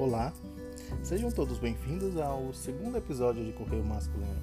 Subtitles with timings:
[0.00, 0.32] Olá,
[1.02, 4.40] sejam todos bem-vindos ao segundo episódio de Correio Masculino.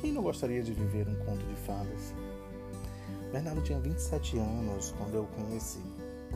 [0.00, 2.14] Quem não gostaria de viver um conto de fadas?
[3.30, 5.82] Bernardo tinha 27 anos quando eu o conheci.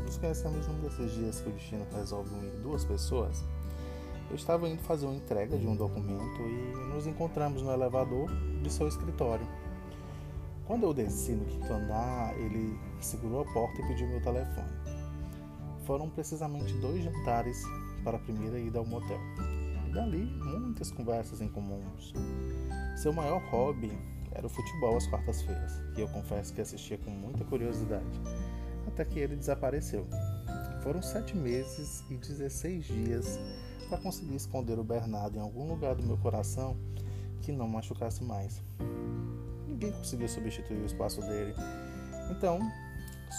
[0.05, 3.43] Nos conhecemos num desses dias que o destino resolve unir duas pessoas.
[4.29, 8.29] Eu estava indo fazer uma entrega de um documento e nos encontramos no elevador
[8.63, 9.49] de seu escritório.
[10.67, 14.85] Quando eu desci no quinto andar, ele segurou a porta e pediu meu telefone.
[15.87, 17.63] Foram precisamente dois jantares
[18.07, 19.19] para a primeira ida ao motel.
[19.87, 22.13] E dali, muitas conversas em comuns.
[22.97, 23.93] Seu maior hobby
[24.31, 28.21] era o futebol às quartas-feiras, que eu confesso que assistia com muita curiosidade,
[28.87, 30.07] até que ele desapareceu.
[30.85, 33.41] Foram sete meses e 16 dias
[33.89, 36.77] para conseguir esconder o Bernardo em algum lugar do meu coração
[37.43, 38.63] que não machucasse mais
[39.77, 41.55] ninguém conseguiu substituir o espaço dele.
[42.31, 42.59] Então,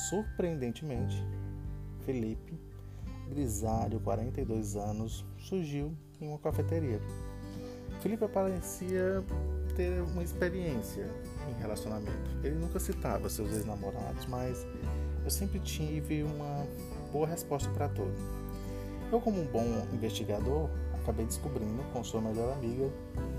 [0.09, 1.25] surpreendentemente,
[2.05, 2.59] Felipe,
[3.29, 6.99] grisalho, 42 anos, surgiu em uma cafeteria.
[8.01, 9.23] Felipe parecia
[9.75, 11.07] ter uma experiência
[11.49, 12.29] em relacionamento.
[12.43, 14.65] Ele nunca citava seus ex-namorados, mas
[15.23, 16.65] eu sempre tive uma
[17.11, 18.13] boa resposta para tudo.
[19.11, 22.89] Eu, como um bom investigador, acabei descobrindo com sua melhor amiga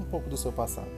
[0.01, 0.91] um pouco do seu passado.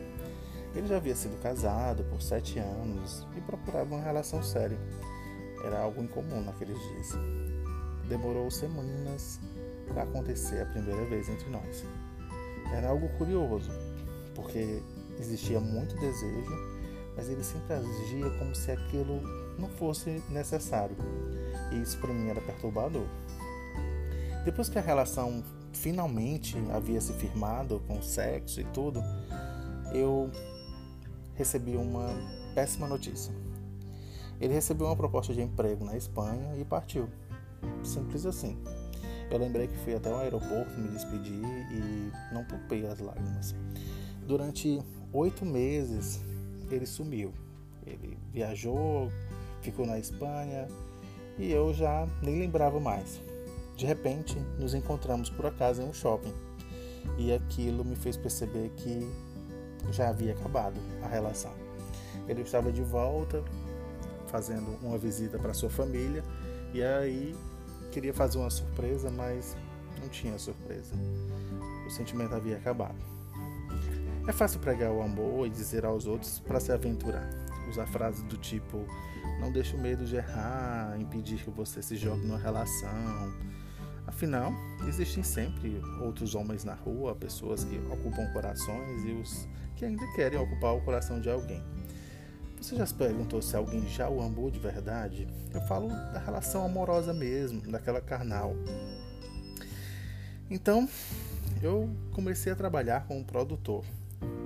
[0.74, 4.78] Ele já havia sido casado por sete anos e procurava uma relação séria.
[5.64, 7.18] Era algo incomum naqueles dias.
[8.10, 9.38] Demorou semanas
[9.86, 11.84] para acontecer a primeira vez entre nós.
[12.74, 13.70] Era algo curioso,
[14.34, 14.82] porque
[15.20, 16.50] existia muito desejo,
[17.16, 19.22] mas ele sempre agia como se aquilo
[19.56, 20.96] não fosse necessário.
[21.70, 23.06] E isso para mim era perturbador.
[24.44, 29.00] Depois que a relação finalmente havia se firmado com sexo e tudo,
[29.92, 30.28] eu
[31.36, 32.08] recebi uma
[32.56, 33.32] péssima notícia.
[34.40, 37.08] Ele recebeu uma proposta de emprego na Espanha e partiu.
[37.82, 38.58] Simples assim.
[39.30, 43.54] Eu lembrei que fui até o aeroporto me despedir e não poupei as lágrimas.
[44.26, 44.80] Durante
[45.12, 46.20] oito meses
[46.70, 47.32] ele sumiu.
[47.86, 49.10] Ele viajou,
[49.62, 50.68] ficou na Espanha
[51.38, 53.20] e eu já nem lembrava mais.
[53.76, 56.34] De repente, nos encontramos por acaso em um shopping
[57.16, 59.08] e aquilo me fez perceber que
[59.90, 61.52] já havia acabado a relação.
[62.28, 63.42] Ele estava de volta,
[64.26, 66.22] fazendo uma visita para sua família,
[66.72, 67.34] e aí
[67.90, 69.56] queria fazer uma surpresa, mas
[70.00, 70.94] não tinha surpresa.
[71.86, 72.98] O sentimento havia acabado.
[74.28, 77.28] É fácil pregar o amor e dizer aos outros para se aventurar.
[77.68, 78.84] Usar frases do tipo:
[79.40, 83.32] Não deixe o medo de errar, impedir que você se jogue numa relação
[84.10, 84.52] Afinal,
[84.88, 90.38] existem sempre outros homens na rua, pessoas que ocupam corações e os que ainda querem
[90.38, 91.62] ocupar o coração de alguém.
[92.60, 95.26] Você já se perguntou se alguém já o amou de verdade?
[95.52, 98.54] Eu falo da relação amorosa mesmo, daquela carnal.
[100.50, 100.86] Então,
[101.62, 103.82] eu comecei a trabalhar como produtor.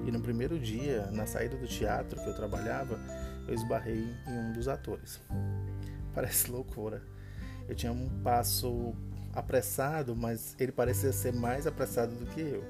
[0.06, 3.00] E no primeiro dia, na saída do teatro que eu trabalhava,
[3.48, 5.20] eu esbarrei em um dos atores.
[6.14, 7.03] Parece loucura.
[7.69, 8.94] Eu tinha um passo
[9.32, 12.62] apressado, mas ele parecia ser mais apressado do que eu.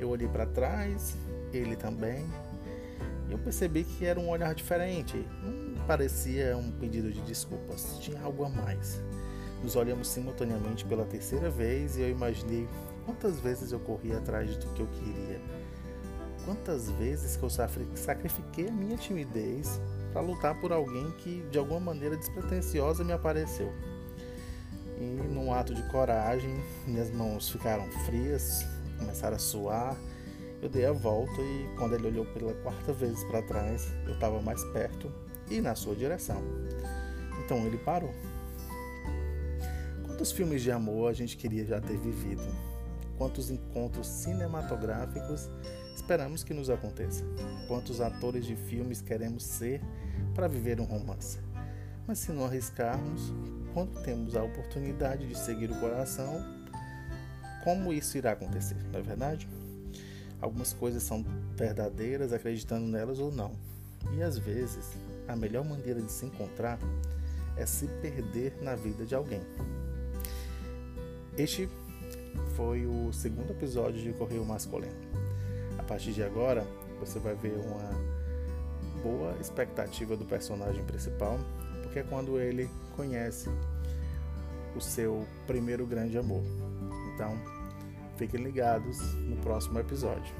[0.00, 1.14] Eu olhei para trás,
[1.52, 2.24] ele também,
[3.32, 5.26] eu percebi que era um olhar diferente.
[5.42, 9.00] Não parecia um pedido de desculpas, tinha algo a mais.
[9.62, 12.68] Nos olhamos simultaneamente pela terceira vez e eu imaginei
[13.06, 15.40] quantas vezes eu corri atrás do que eu queria.
[16.44, 17.50] Quantas vezes que eu
[17.94, 19.80] sacrifiquei a minha timidez
[20.12, 23.72] para lutar por alguém que de alguma maneira despretensiosa me apareceu.
[24.98, 28.66] E num ato de coragem, minhas mãos ficaram frias,
[28.98, 29.96] começaram a suar.
[30.62, 34.40] Eu dei a volta e quando ele olhou pela quarta vez para trás, eu estava
[34.40, 35.12] mais perto
[35.50, 36.40] e na sua direção.
[37.44, 38.14] Então ele parou.
[40.06, 42.44] Quantos filmes de amor a gente queria já ter vivido?
[43.18, 45.50] Quantos encontros cinematográficos
[45.96, 47.24] esperamos que nos aconteça?
[47.66, 49.80] Quantos atores de filmes queremos ser
[50.32, 51.40] para viver um romance?
[52.06, 53.32] Mas se não arriscarmos,
[53.74, 56.40] quando temos a oportunidade de seguir o coração,
[57.64, 59.48] como isso irá acontecer, não é verdade?
[60.42, 61.24] Algumas coisas são
[61.56, 63.52] verdadeiras acreditando nelas ou não.
[64.14, 64.84] E às vezes,
[65.28, 66.78] a melhor maneira de se encontrar
[67.56, 69.40] é se perder na vida de alguém.
[71.38, 71.68] Este
[72.56, 74.92] foi o segundo episódio de Correio Masculino.
[75.78, 76.66] A partir de agora,
[76.98, 81.38] você vai ver uma boa expectativa do personagem principal
[81.92, 83.50] que é quando ele conhece
[84.74, 86.42] o seu primeiro grande amor.
[87.14, 87.38] Então,
[88.22, 90.32] fiquem ligados no próximo episódio.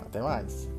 [0.00, 0.70] Até mais!